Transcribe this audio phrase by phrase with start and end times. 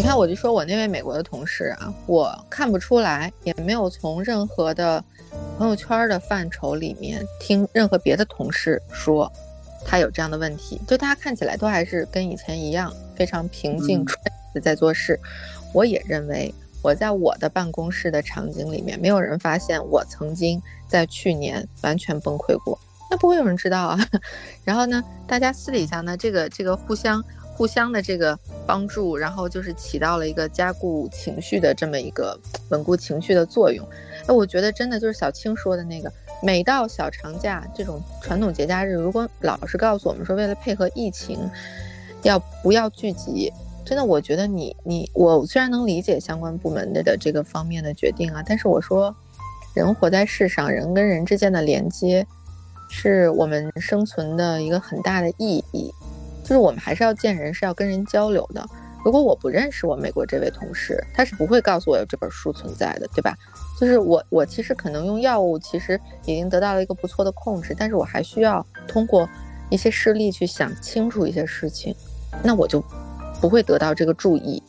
[0.00, 5.04] 你看，我就说我那位美国的同事啊，我看不出来，也没有从任何的
[5.58, 9.30] 朋友圈的范畴里面听任何别的同事说
[9.84, 14.18] 他有这样的问题，就大家看起来都还是跟以前一样，非常平静顺
[14.54, 15.20] 的在做事。
[15.74, 22.78] 我也认为我在我的办公室的场景里面，没有人发现我曾经在去年完全崩溃过，
[23.10, 23.98] 那不会有人知道啊。
[24.64, 27.22] 然后呢，大家私底下呢，这个这个互相。
[27.60, 32.34] 互相的这个帮助，然后就是起到了一个加固情绪的这么一个
[32.70, 33.86] 稳固情绪的作用。
[34.26, 36.10] 那我觉得真的就是小青说的那个，
[36.42, 41.38] 每到小长假这种传统节假日，如果老是告诉我们说为了配合疫情，
[42.22, 43.52] 要不要聚集，
[43.84, 49.14] 真的我觉得你你我虽然能理解相关部门的的这个方面的决定啊，但是我说
[49.74, 52.26] 人活在世上，人跟人之间的连接
[52.88, 55.92] 是我们生存的一个很大的意义。
[56.50, 58.66] 就是我们还是要见人，是要跟人交流的。
[59.04, 63.36] 如果我不认识我美国这位同事，他是不会告诉我有这本书存在的，对吧？
[63.78, 69.28] 就是我，我其实可能用药物，其实已经得到了一个不错的控制，但是我还需要通过
[69.70, 71.94] 一些事例去想清楚一些事情，
[72.42, 72.82] 那我就
[73.40, 74.60] 不会得到这个注意。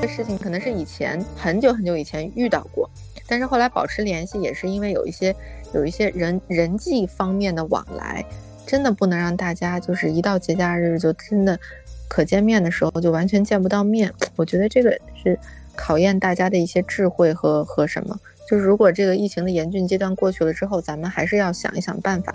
[0.00, 2.88] 这事情可能是以前很久很久以前遇到过，
[3.28, 5.36] 但是后来保持联系，也是因为有一些
[5.74, 8.24] 有一些人人际方面的往来。
[8.70, 11.58] 真的不能让大家就是一到节假日就真的
[12.06, 14.14] 可见面的时候就完全见不到面。
[14.36, 15.36] 我觉得这个是
[15.74, 18.16] 考验大家的一些智慧和和什么。
[18.48, 22.32] 就是如果这个疫情的严峻阶段过去了之后，咱们还是要想一想办法，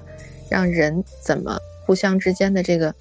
[0.49, 2.93] 让人怎么互相之间的这个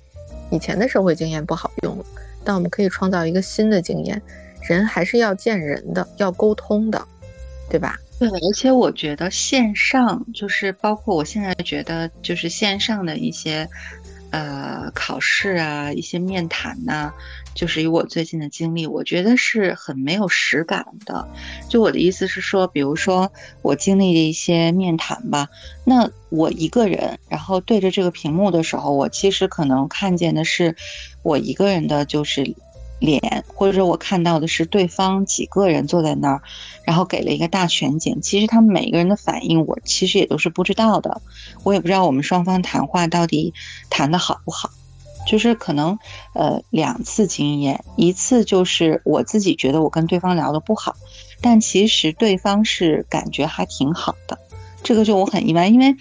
[0.52, 2.04] 以前的社会经验不好用了，
[2.44, 4.22] 但我们可以创造一个新的经验。
[4.62, 7.04] 人还是要见人的，要沟通的，
[7.68, 7.98] 对吧？
[8.30, 13.68] 对，而且我觉得线上就是包括我现在觉得就是线上的一些，
[14.30, 17.12] 呃，考试啊，一些面谈呐，
[17.54, 21.28] 就是以我最近的经历，我觉得是很没有实感的。
[21.68, 23.30] 就我的意思是说，比如说
[23.62, 25.48] 我经历的一些面谈吧，
[25.84, 30.74] 那我一个人，然后对着这个屏幕的时候，我其实可能看见的是
[31.22, 32.54] 我一个人的，就是。
[33.04, 36.42] 脸，或者说我看到的是对方几个人坐在那儿，
[36.84, 38.20] 然后给了一个大全景。
[38.22, 41.20] 其实他们每个人的反应，我其实也都是不知道的。
[41.62, 43.52] 我也不知道我们双方谈话到底
[43.90, 44.70] 谈的好不好。
[45.26, 45.98] 就是可能，
[46.34, 50.94] 呃，两次经验，一次就是我自己觉得我跟对方聊的不好，
[51.40, 54.38] 但其实对方是感觉还挺好的。
[54.82, 55.94] 这个就我很意外，因为。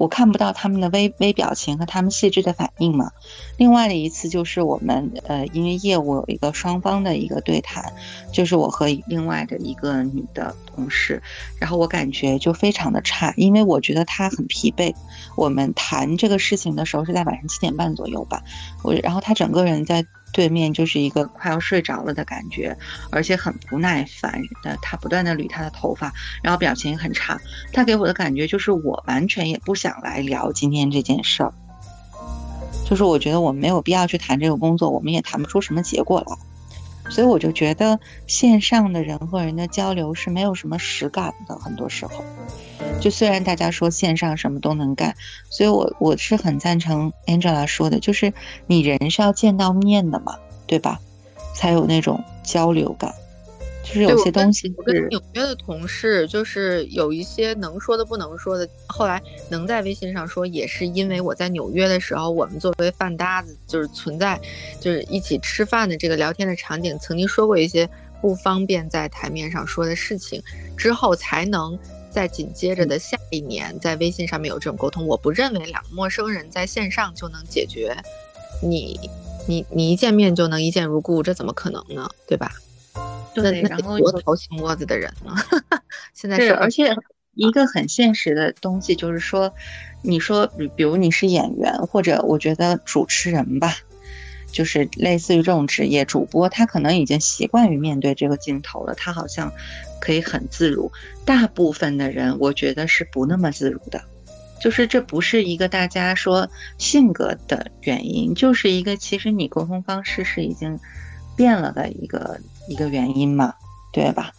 [0.00, 3.10] 我看不到他们的微微表情和他们细致的反应嘛。
[3.58, 7.84] 另外的一次就是我们呃，因为业务有一个双方的一个对谈，
[8.32, 11.22] 就是我和另外的一个女的同事，
[11.58, 14.94] 然后我感觉就非常的差，因为我觉得她很疲惫。
[15.36, 18.42] 我们谈这个事情的时候是在晚上七点半左右吧，
[18.82, 20.02] 我然后她整个人在。
[20.32, 22.76] 对面就是一个快要睡着了的感觉，
[23.10, 27.40] 而且很不耐烦的，他不断的捋他的头发，然后表情很差。
[27.72, 31.52] 他给我的感觉就是我完全也不想来聊今天这件事儿，
[32.84, 36.36] 就是我觉得我们没有必要去谈这个工作，我们也谈不出什么结果来。
[37.10, 37.98] 所以我就觉得
[38.28, 42.24] 线上的人和人的交流是没有什么实感的，很多时候。
[43.00, 45.14] 就虽然大家说线上什么都能干，
[45.48, 48.32] 所以我我是很赞成 Angela 说的，就是
[48.66, 50.36] 你人是要见到面的嘛，
[50.66, 51.00] 对吧？
[51.54, 53.12] 才有那种交流感。
[53.82, 64.38] 就是有些东西，我跟纽约的同事，就是有一些能说的不能说的，后来能在微信上说，也是因为我在纽约的时候，我们作为饭搭子，就是存在，
[64.78, 67.88] 就是一起吃饭的这个聊天的场景，曾经说过一些
[68.20, 70.40] 不方便在台面上说的事情，
[70.76, 71.76] 之后才能。
[72.10, 77.96] 在紧接着的下一年，在微信上面有这种沟通，我不认为两个陌生人在线上就能解决，
[78.62, 78.98] 你
[79.46, 82.08] 你你一见面就能一见如故，这怎么可能呢？
[82.26, 82.52] 对吧？
[83.32, 85.32] 对，然后多掏心窝子的人呢？
[86.12, 86.94] 现在是，而且
[87.34, 89.52] 一个很现实的东西就是说，
[90.02, 93.76] 你说比比如你是演员或者我觉得主持人吧。
[94.52, 99.52] 就是类似于这种职业主播，他可能已经习惯于面对这个镜头了，他好像
[100.00, 100.90] 可以很自如。
[101.24, 104.02] 大部分的人，我觉得是不那么自如的，
[104.60, 106.48] 就是这不是一个大家说
[106.78, 110.78] 性格的原因，就是一个其实你沟通方式是已经
[111.36, 113.54] 变了的一个一个原因嘛，
[113.92, 114.32] 对吧？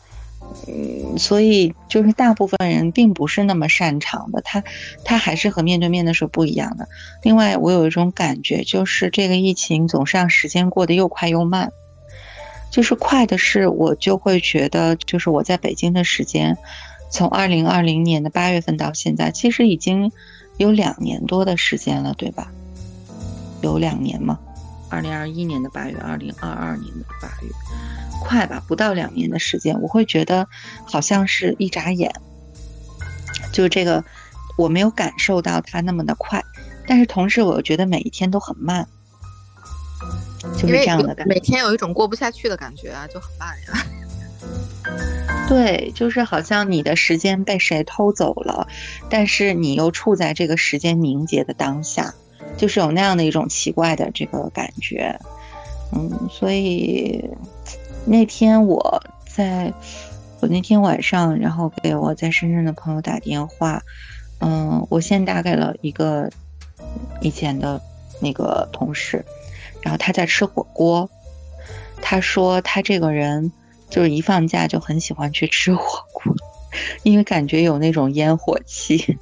[0.68, 4.64] 嗯，所以就是大部分人并不是那么擅长的，他
[5.04, 6.88] 他还是和面对面的时候不一样的。
[7.24, 11.72] 另外，我有一种感觉，就是这个疫情总是让时间过得又快又慢。
[12.70, 16.58] 就是快的是，我就会觉得，就是我在北京的时间，
[17.10, 20.12] 从二零二零年的八月份到现在，其实已经
[20.58, 22.50] 有两年多的时间了，对吧？
[23.62, 24.40] 有两年吗？
[24.92, 27.50] 二零二一年的八月，二零二二年的八月，
[28.22, 30.48] 快吧，不到两年的时间，我会觉得
[30.86, 32.14] 好像是一眨眼，
[33.54, 34.04] 就是这个
[34.58, 36.44] 我没有感受到它那么的快，
[36.86, 38.86] 但是同时我又觉得每一天都很慢，
[40.58, 41.16] 就是这样的。
[41.16, 43.86] 感觉，每天有一种过不下去的感觉啊，就很慢呀。
[45.48, 48.68] 对，就是好像你的时间被谁偷走了，
[49.10, 52.14] 但是你又处在这个时间凝结的当下，
[52.62, 55.20] 就是有那样的一种奇怪的这个感觉。
[55.92, 57.28] 嗯，所以
[58.06, 59.74] 那天我在，
[60.40, 63.82] 我那天晚上，然后给我在深圳的朋友打电话，
[64.42, 66.30] 嗯，我先打给了一个
[67.22, 67.82] 以前的
[68.20, 69.26] 那个同事，
[69.82, 71.10] 然后他在吃火锅，
[72.00, 73.52] 他说他这个人。
[73.92, 76.34] 就是一放假就很喜欢去吃火锅，
[77.04, 79.18] 因为感觉有那种烟火气。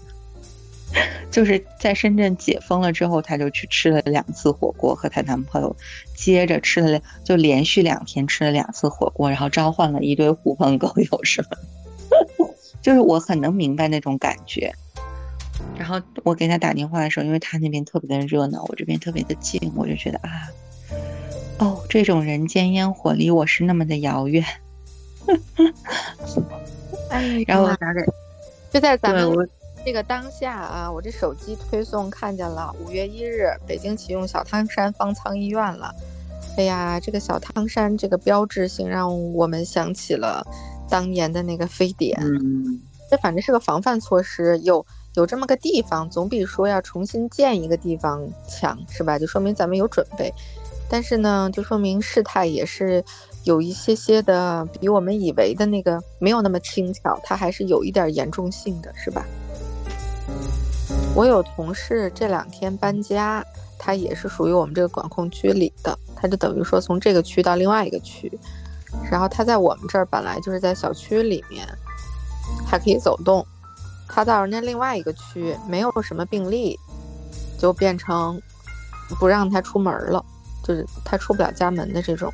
[1.32, 5.76] 就是在深圳解封了之后，她就去吃了两次火锅，和她男朋友
[6.16, 11.58] 接着吃了，就连续两天吃了两次火锅，然后召唤了一堆狐朋狗友，是吧？
[12.82, 14.74] 就是我很能明白那种感觉。
[15.78, 20.50] 然后我给他打电话的时候，因为他那边特别的热闹，我这边特别的静，我就觉得啊。
[21.60, 24.44] 哦，这种人间烟火离我是那么的遥远。
[27.10, 28.00] 哎，然后我打给，
[28.72, 29.30] 就在咱们
[29.86, 35.94] 这个当下啊，我这手机推送看见了，五月一日，北京启用小汤山方舱医院了。
[36.58, 40.46] 哎呀，这个小汤山这个标志性，让我们想起了
[40.90, 42.20] 当年的那个非典。
[42.22, 42.80] 嗯，
[43.10, 44.86] 这反正是个防范措施，有
[45.16, 49.18] 有这么个地方，总比说要重新建一个地方强，是吧？
[49.18, 50.32] 就说明咱们有准备。
[50.88, 53.04] 但是呢，就说明事态也是
[53.44, 59.26] 有一些些的比我们以为的那个没有那么轻巧，它还是有一点严重性的，是吧？
[61.16, 63.44] 我有同事这两天搬家，
[63.78, 68.32] 他也是属于我们这个管控区里的，他就等于说从这个区到另外一个区，
[69.12, 71.68] 然后他在我们这儿本来就是在小区里面
[72.66, 73.46] 还可以走动，
[74.08, 76.78] 他到人家另外一个区没有什么病例，
[77.58, 78.42] 就变成
[79.20, 80.24] 不让他出门了。
[80.62, 82.32] 就是他出不了家门的这种，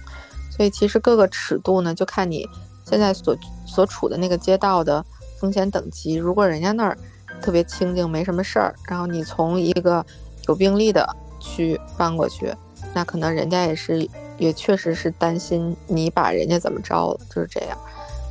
[0.51, 2.45] 所以其实各个尺度呢，就看你
[2.86, 5.06] 现在所所处的那个街道的
[5.39, 6.15] 风险等级。
[6.15, 6.97] 如果人家那儿
[7.42, 10.06] 特别清静，没什么事儿，然后你从一个
[10.48, 11.08] 有病例的
[11.40, 12.54] 区搬过去，
[12.94, 17.78] 那可能人家也是也确实是担心你把人家怎么着了，就是这样。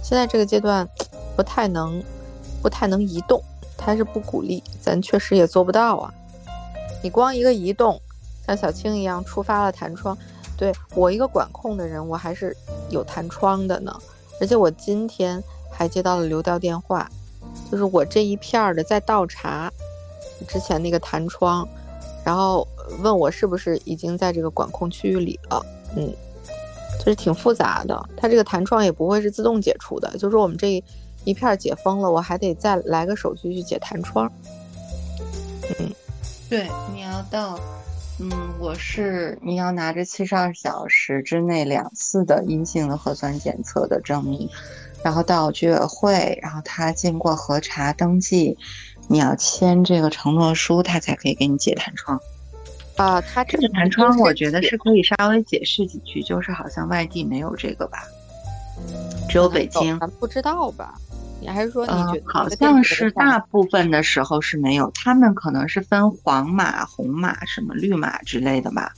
[0.03, 0.89] 现在这个阶段
[1.37, 2.03] 不太能
[2.62, 3.43] 不太能移动，
[3.77, 6.12] 他是不鼓励，咱确实也做不到啊。
[7.03, 8.00] 你光一个移动。
[8.47, 10.15] 像小青一样触发了弹窗，
[10.55, 12.55] 对我一个管控的人，我还是
[12.91, 13.99] 有弹窗的呢。
[14.39, 15.43] 而且我今天
[15.73, 17.11] 还接到了流调电话，
[17.70, 19.73] 就是我这一片儿的在倒查
[20.49, 21.67] 之前那个弹窗，
[22.25, 22.67] 然后
[23.00, 25.64] 问我是不是已经在这个管控区域里了。
[25.96, 26.12] 嗯，
[26.99, 30.82] 就是挺复杂的，它这个弹窗也不会是自动解除的，就是我们这
[31.25, 34.31] 一片儿解封了，我还得再来个手续去解弹窗。
[35.79, 35.90] 嗯，
[36.49, 37.58] 对，你要到。
[38.20, 38.31] 嗯，
[38.61, 44.49] 我是你要拿着七十二小时之内两次的阴性的核酸检测的证明，
[45.05, 48.56] 然后到居委会，然后他经过核查登记，
[49.06, 52.19] 你要签这个承诺书，他才可以给你解弹窗。
[52.97, 57.99] 啊，他这个弹窗我觉得是可以稍微解释几句，就是好像外地没有这个吧，
[59.28, 60.95] 只有北京，咱不知道吧？
[61.38, 68.90] 你还是说你觉得好像是大部分的时候是没有，他们可能是分黄码、红码、什么绿码之类的吧。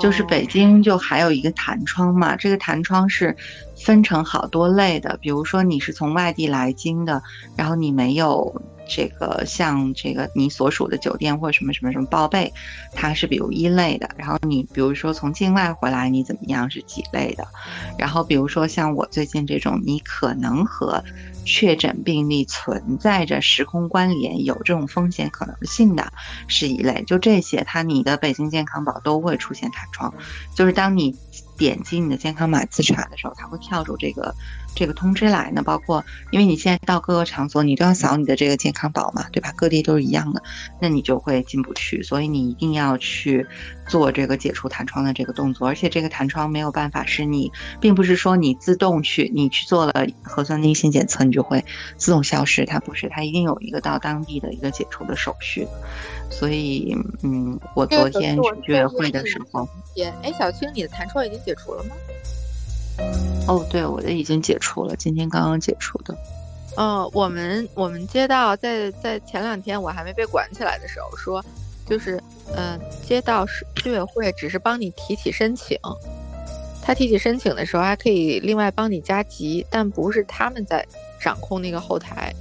[0.00, 3.36] 就是北京就还有一个弹窗嘛，这个弹窗是
[3.84, 7.22] 分成好多类的，比如说你是从外地来京的，
[7.56, 8.62] 然后你没有。
[8.92, 12.52] 这个像这个你所属的酒店或什么什么什么报备，
[12.92, 14.10] 它是比如一类的。
[14.16, 17.46] 然后你比如说从境外回来你怎么样是几类的。
[17.96, 21.04] 然后比如说像我最近这种，你可能和
[21.44, 26.12] 确诊病例存在着时空关联，有这种风险可能性的
[26.48, 27.04] 是一类。
[27.06, 30.14] 就这些，它你的北京健康宝都会出出现弹窗，
[30.54, 31.12] 就是当你
[31.60, 34.34] 点击你的健康码自查的时候，它会跳出这个。
[34.72, 39.52] 这个通知来呢，包括因为你现在到各个场所，你都要扫你的这个健康宝嘛，对吧？
[39.56, 40.40] 各地都是一样的，
[40.80, 43.44] 那你就会进不去，所以你一定要去
[43.88, 45.66] 做这个解除弹窗的这个动作。
[45.66, 47.50] 而且这个弹窗没有办法是你，
[47.80, 51.64] 并不是说你自动去，你去做了核酸阴性检测，你就会
[51.96, 55.66] 自动消失，它不是，它一定有一个到当地的一个解除的手续。
[56.30, 59.68] 所以，嗯，我昨天去居委会的时候，
[60.22, 61.94] 哎，小青，你的弹窗已经解除了吗？
[63.48, 66.16] 哦，对，我的已经解除了，今天刚刚解除的。
[66.76, 71.44] 嗯，我们我们街道在在前两天我还没被管起来的时候，说
[71.86, 72.22] 就是
[72.54, 75.76] 呃，街道是居委会只是帮你提起申请，
[76.80, 80.86] 他提起申请的时候还可以另外帮你加急，但不是他们在
[81.20, 82.32] 掌控那个后台，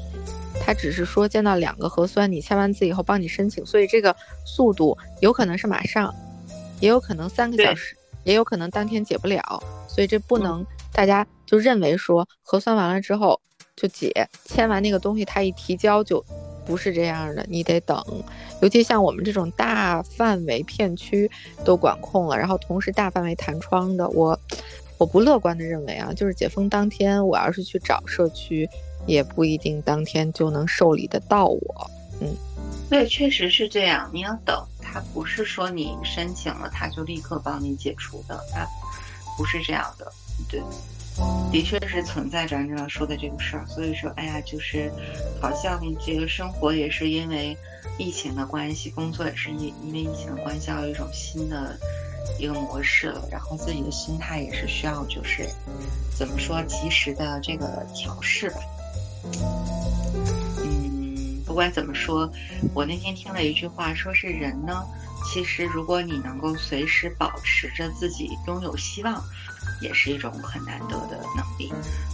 [0.61, 6.13] 他只是说见到两个核酸，你签完字以后帮你申请，所以这个速度有可能是马上，
[6.79, 9.41] 也有可能三个小时，也有可能当天解不了，
[9.87, 13.39] 所以这不能大家就认为说核酸完了之后
[13.75, 14.11] 就解，
[14.45, 16.23] 签完那个东西他一提交就。
[16.65, 17.99] 不是这样的，你得等。
[18.61, 21.27] 尤其像我们这种大范围片区
[21.65, 24.39] 都管控了，然后同时大范围弹窗的，我
[24.99, 28.69] 我不乐观的认为啊，就是解封当天，我要是去找社区，
[29.07, 31.89] 也不一定当天就能受理得到我。
[32.21, 32.27] 嗯，
[32.89, 34.09] 对，确实是这样。
[34.13, 38.67] 你要等，他不是说你申请了他就立刻帮你解除的，他
[39.37, 40.11] 不是这样的。
[40.49, 40.61] 对。
[41.51, 44.89] 的确是存在着安照说的这个事儿，所以说，哎呀，就是
[45.41, 47.57] 好像这个生活也是因为
[47.97, 51.77] 疫情的关系，工作也是因因为疫情的关系，要有一种新的
[52.39, 55.45] 一个模式了，然后自己的心态也是需要，就是
[56.17, 58.61] 怎么说，及时的这个调试吧。
[61.59, 62.31] 不管怎么说，
[62.73, 64.81] 我那天听了一句话，说是人呢，
[65.27, 69.21] 其实如果你能够随时保持着自己拥有希望。
[69.81, 71.71] 也是一种很难得的能力，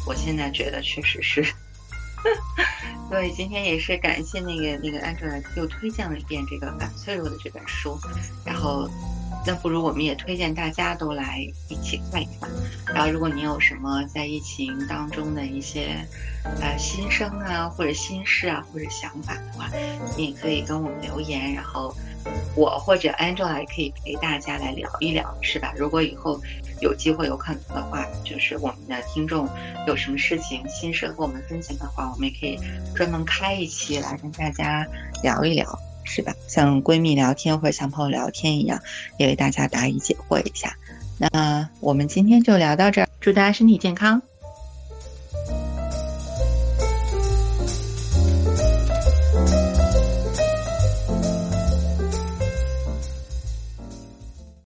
[0.07, 1.45] 我现在觉得确实是。
[3.07, 7.99] 所以今天也是感谢那个那个安卓又推荐了一遍这个《反脆弱》的这本书，
[8.43, 8.89] 然后
[9.45, 12.49] 那不如我们也推荐大家都来一起看一看。
[12.93, 16.05] 然后如果你有什么在疫情当中的一些
[16.61, 19.69] 呃心声啊，或者心事啊，或者想法的话，
[20.17, 21.95] 你也可以跟我们留言，然后
[22.55, 25.73] 我或者 Angela 也可以陪大家来聊一聊，是吧？
[25.77, 26.41] 如果以后。
[26.81, 29.47] 有机会有可能的话，就是我们的听众
[29.87, 32.59] 有什么事情心事和我们分享的话，我们也可以
[32.93, 34.85] 专门开一期来跟大家
[35.23, 35.65] 聊一聊，
[36.05, 36.33] 是吧？
[36.47, 38.79] 像闺蜜聊天或者像朋友聊天一样，
[39.17, 40.73] 也为大家答疑解惑一下。
[41.17, 44.21] 那我们今天就聊到这儿，祝大家身体健康。